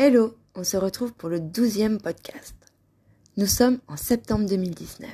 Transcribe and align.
Hello, 0.00 0.36
on 0.54 0.62
se 0.62 0.76
retrouve 0.76 1.12
pour 1.12 1.28
le 1.28 1.40
douzième 1.40 2.00
podcast. 2.00 2.54
Nous 3.36 3.46
sommes 3.46 3.80
en 3.88 3.96
septembre 3.96 4.48
2019. 4.48 5.10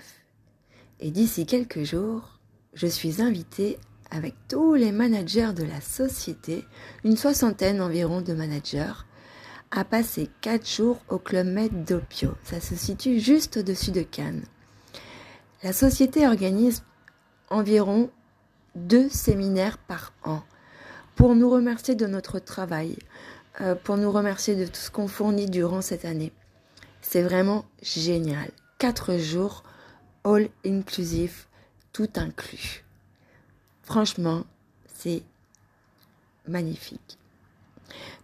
Et 1.00 1.10
d'ici 1.10 1.46
quelques 1.46 1.84
jours, 1.84 2.39
je 2.75 2.86
suis 2.86 3.23
invitée 3.23 3.78
avec 4.10 4.34
tous 4.47 4.75
les 4.75 4.92
managers 4.92 5.55
de 5.57 5.65
la 5.65 5.81
société, 5.81 6.67
une 7.02 7.17
soixantaine 7.17 7.81
environ 7.81 8.20
de 8.20 8.34
managers, 8.34 9.07
à 9.70 9.84
passer 9.84 10.29
quatre 10.43 10.69
jours 10.69 10.98
au 11.09 11.16
Club 11.16 11.46
Med 11.46 11.87
d'Opio. 11.87 12.35
Ça 12.43 12.61
se 12.61 12.75
situe 12.75 13.21
juste 13.21 13.57
au-dessus 13.57 13.91
de 13.91 14.03
Cannes. 14.03 14.45
La 15.62 15.73
société 15.73 16.27
organise 16.27 16.82
environ 17.48 18.11
deux 18.75 19.09
séminaires 19.09 19.79
par 19.79 20.12
an 20.25 20.43
pour 21.16 21.35
nous 21.35 21.48
remercier 21.48 21.95
de 21.95 22.07
notre 22.07 22.39
travail, 22.39 22.98
pour 23.84 23.96
nous 23.96 24.11
remercier 24.11 24.57
de 24.57 24.66
tout 24.66 24.80
ce 24.80 24.91
qu'on 24.91 25.09
fournit 25.09 25.47
durant 25.47 25.80
cette 25.80 26.05
année. 26.05 26.33
C'est 27.02 27.23
vraiment 27.23 27.65
génial. 27.83 28.51
Quatre 28.79 29.16
jours, 29.16 29.62
all 30.24 30.48
inclusive, 30.66 31.45
tout 31.93 32.09
inclus. 32.16 32.84
Franchement, 33.82 34.45
c'est 34.95 35.23
magnifique. 36.48 37.19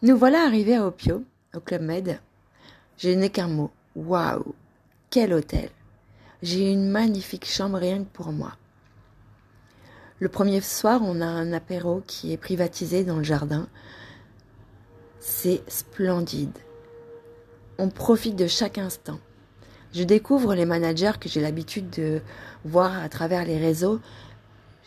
Nous 0.03 0.17
voilà 0.17 0.43
arrivés 0.45 0.77
à 0.77 0.87
Opio, 0.87 1.25
au 1.55 1.61
Club 1.61 1.83
Med. 1.83 2.19
Je 2.99 3.11
n'ai 3.11 3.31
qu'un 3.31 3.49
mot. 3.49 3.71
Waouh! 3.95 4.55
Quel 5.11 5.33
hôtel! 5.33 5.71
J'ai 6.43 6.73
une 6.73 6.89
magnifique 6.89 7.47
chambre 7.47 7.79
rien 7.79 7.99
que 7.99 8.09
pour 8.09 8.33
moi. 8.33 8.57
Le 10.19 10.29
premier 10.29 10.61
soir, 10.61 11.01
on 11.03 11.21
a 11.21 11.27
un 11.27 11.53
apéro 11.53 12.03
qui 12.07 12.33
est 12.33 12.39
privatisé 12.39 13.05
dans 13.05 13.17
le 13.17 13.23
jardin. 13.23 13.69
C'est 15.21 15.63
splendide. 15.69 16.57
On 17.79 17.89
profite 17.89 18.37
de 18.37 18.47
chaque 18.47 18.79
instant. 18.79 19.19
Je 19.95 20.03
découvre 20.03 20.55
les 20.55 20.67
managers 20.67 21.13
que 21.21 21.29
j'ai 21.29 21.41
l'habitude 21.41 21.91
de 21.91 22.21
voir 22.65 22.99
à 22.99 23.09
travers 23.09 23.45
les 23.45 23.59
réseaux. 23.59 24.01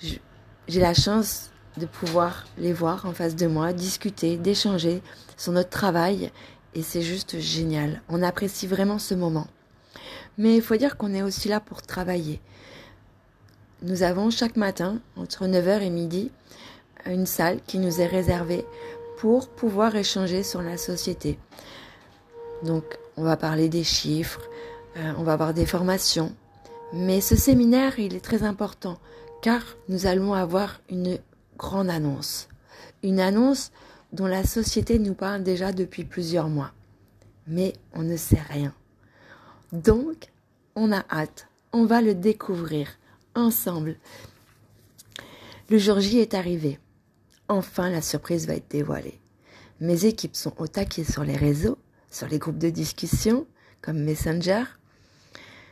J'ai 0.01 0.79
la 0.79 0.93
chance 0.93 1.51
de 1.77 1.85
pouvoir 1.85 2.45
les 2.57 2.73
voir 2.73 3.05
en 3.05 3.13
face 3.13 3.35
de 3.35 3.47
moi, 3.47 3.73
discuter, 3.73 4.37
d'échanger 4.37 5.01
sur 5.37 5.51
notre 5.51 5.69
travail 5.69 6.31
et 6.73 6.83
c'est 6.83 7.01
juste 7.01 7.39
génial. 7.39 8.01
On 8.09 8.23
apprécie 8.23 8.67
vraiment 8.67 8.99
ce 8.99 9.13
moment. 9.13 9.47
Mais 10.37 10.55
il 10.55 10.61
faut 10.61 10.75
dire 10.75 10.97
qu'on 10.97 11.13
est 11.13 11.23
aussi 11.23 11.47
là 11.47 11.59
pour 11.59 11.81
travailler 11.81 12.41
nous 13.83 14.03
avons 14.03 14.29
chaque 14.29 14.55
matin, 14.55 14.99
entre 15.17 15.45
9h 15.45 15.81
et 15.81 15.89
midi, 15.89 16.31
une 17.05 17.25
salle 17.25 17.59
qui 17.67 17.79
nous 17.79 17.99
est 17.99 18.07
réservée 18.07 18.65
pour 19.17 19.49
pouvoir 19.49 19.95
échanger 19.95 20.43
sur 20.43 20.61
la 20.61 20.77
société. 20.77 21.37
Donc, 22.63 22.83
on 23.17 23.23
va 23.23 23.37
parler 23.37 23.69
des 23.69 23.83
chiffres, 23.83 24.41
euh, 24.97 25.13
on 25.17 25.23
va 25.23 25.33
avoir 25.33 25.53
des 25.53 25.65
formations. 25.65 26.33
Mais 26.93 27.21
ce 27.21 27.35
séminaire, 27.35 27.99
il 27.99 28.15
est 28.15 28.23
très 28.23 28.43
important 28.43 28.97
car 29.41 29.61
nous 29.89 30.07
allons 30.07 30.33
avoir 30.33 30.79
une 30.89 31.19
grande 31.57 31.89
annonce. 31.89 32.47
Une 33.03 33.19
annonce 33.19 33.71
dont 34.13 34.25
la 34.25 34.45
société 34.45 34.99
nous 34.99 35.15
parle 35.15 35.43
déjà 35.43 35.73
depuis 35.73 36.05
plusieurs 36.05 36.47
mois. 36.47 36.71
Mais 37.47 37.73
on 37.93 38.03
ne 38.03 38.15
sait 38.15 38.41
rien. 38.49 38.73
Donc, 39.73 40.31
on 40.75 40.93
a 40.93 41.03
hâte. 41.11 41.47
On 41.73 41.85
va 41.85 42.01
le 42.01 42.15
découvrir 42.15 42.87
ensemble. 43.35 43.97
Le 45.69 45.77
jour 45.77 45.99
J 45.99 46.19
est 46.19 46.35
arrivé. 46.35 46.79
Enfin, 47.47 47.89
la 47.89 48.01
surprise 48.01 48.47
va 48.47 48.55
être 48.55 48.69
dévoilée. 48.69 49.19
Mes 49.79 50.05
équipes 50.05 50.35
sont 50.35 50.53
au 50.61 50.67
taquet 50.67 51.03
sur 51.03 51.23
les 51.23 51.35
réseaux, 51.35 51.77
sur 52.09 52.27
les 52.27 52.39
groupes 52.39 52.57
de 52.57 52.69
discussion, 52.69 53.45
comme 53.81 53.99
Messenger. 54.03 54.63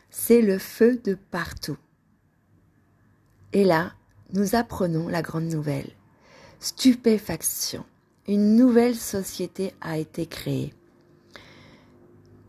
C'est 0.10 0.42
le 0.42 0.58
feu 0.58 1.00
de 1.04 1.16
partout. 1.16 1.78
Et 3.54 3.64
là, 3.64 3.94
nous 4.34 4.56
apprenons 4.56 5.08
la 5.08 5.22
grande 5.22 5.46
nouvelle. 5.46 5.92
Stupéfaction. 6.60 7.86
Une 8.28 8.56
nouvelle 8.56 8.96
société 8.96 9.74
a 9.82 9.98
été 9.98 10.26
créée. 10.26 10.74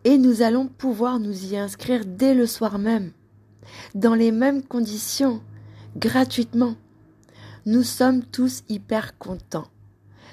Et 0.04 0.18
nous 0.18 0.42
allons 0.42 0.66
pouvoir 0.66 1.20
nous 1.20 1.52
y 1.52 1.56
inscrire 1.56 2.04
dès 2.04 2.34
le 2.34 2.46
soir 2.46 2.78
même 2.78 3.12
dans 3.94 4.14
les 4.14 4.32
mêmes 4.32 4.62
conditions, 4.62 5.42
gratuitement. 5.96 6.76
Nous 7.64 7.82
sommes 7.84 8.24
tous 8.24 8.64
hyper 8.68 9.18
contents. 9.18 9.68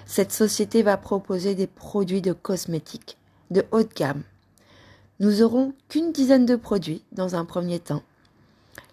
Cette 0.06 0.32
société 0.32 0.82
va 0.82 0.98
proposer 0.98 1.54
des 1.54 1.68
produits 1.68 2.22
de 2.22 2.34
cosmétiques 2.34 3.18
de 3.52 3.66
haute 3.72 3.96
gamme. 3.96 4.24
Nous 5.20 5.42
aurons 5.44 5.74
qu'une 5.90 6.12
dizaine 6.12 6.46
de 6.46 6.56
produits 6.56 7.04
dans 7.12 7.36
un 7.36 7.46
premier 7.46 7.80
temps. 7.80 8.04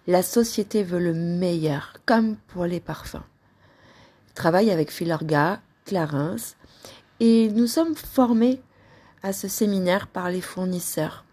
La 0.05 0.21
société 0.21 0.83
veut 0.83 0.99
le 0.99 1.13
meilleur, 1.13 1.93
comme 2.05 2.35
pour 2.47 2.65
les 2.65 2.79
parfums. 2.79 3.23
travaille 4.35 4.69
avec 4.69 4.91
Filorga, 4.91 5.59
Clarins, 5.85 6.35
et 7.19 7.49
nous 7.49 7.67
sommes 7.67 7.95
formés 7.95 8.61
à 9.23 9.33
ce 9.33 9.47
séminaire 9.47 10.07
par 10.07 10.29
les 10.29 10.41
fournisseurs, 10.41 11.25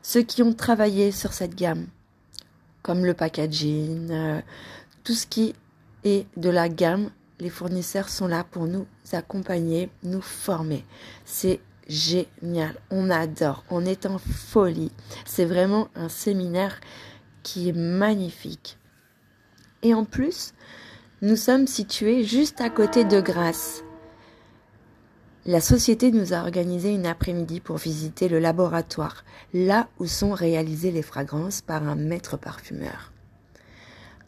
ceux 0.00 0.22
qui 0.22 0.42
ont 0.42 0.54
travaillé 0.54 1.12
sur 1.12 1.34
cette 1.34 1.54
gamme 1.54 1.86
comme 2.86 3.04
le 3.04 3.14
packaging, 3.14 4.10
euh, 4.12 4.40
tout 5.02 5.14
ce 5.14 5.26
qui 5.26 5.56
est 6.06 6.26
de 6.36 6.48
la 6.48 6.68
gamme. 6.68 7.10
Les 7.38 7.50
fournisseurs 7.50 8.08
sont 8.08 8.26
là 8.26 8.44
pour 8.44 8.66
nous 8.66 8.86
accompagner, 9.12 9.90
nous 10.02 10.22
former. 10.22 10.84
C'est 11.24 11.60
génial. 11.88 12.74
On 12.90 13.10
adore. 13.10 13.64
On 13.70 13.84
est 13.84 14.06
en 14.06 14.18
folie. 14.18 14.92
C'est 15.24 15.44
vraiment 15.44 15.88
un 15.94 16.08
séminaire 16.08 16.80
qui 17.42 17.68
est 17.68 17.76
magnifique. 17.76 18.78
Et 19.82 19.92
en 19.94 20.04
plus, 20.04 20.54
nous 21.22 21.36
sommes 21.36 21.66
situés 21.66 22.24
juste 22.24 22.60
à 22.60 22.70
côté 22.70 23.04
de 23.04 23.20
Grasse. 23.20 23.82
La 25.44 25.60
société 25.60 26.10
nous 26.10 26.32
a 26.32 26.38
organisé 26.40 26.92
une 26.92 27.06
après-midi 27.06 27.60
pour 27.60 27.76
visiter 27.76 28.28
le 28.28 28.40
laboratoire, 28.40 29.24
là 29.54 29.88
où 30.00 30.06
sont 30.06 30.32
réalisées 30.32 30.90
les 30.90 31.02
fragrances 31.02 31.60
par 31.60 31.84
un 31.84 31.94
maître 31.94 32.36
parfumeur. 32.36 33.12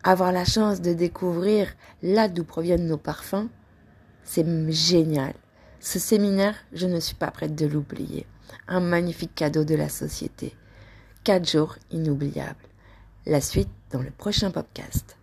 Avoir 0.05 0.33
la 0.33 0.45
chance 0.45 0.81
de 0.81 0.93
découvrir 0.93 1.75
là 2.03 2.29
d'où 2.29 2.45
proviennent 2.45 2.87
nos 2.87 2.97
parfums, 2.97 3.49
c'est 4.25 4.47
génial. 4.71 5.35
Ce 5.81 5.99
séminaire, 5.99 6.55
je 6.73 6.87
ne 6.87 7.01
suis 7.01 7.15
pas 7.15 7.31
prête 7.31 7.55
de 7.55 7.67
l'oublier. 7.67 8.27
Un 8.69 8.81
magnifique 8.81 9.35
cadeau 9.35 9.65
de 9.65 9.75
la 9.75 9.89
société. 9.89 10.55
Quatre 11.25 11.49
jours 11.49 11.77
inoubliables. 11.91 12.57
La 13.27 13.41
suite 13.41 13.71
dans 13.91 14.01
le 14.01 14.11
prochain 14.11 14.51
podcast. 14.51 15.18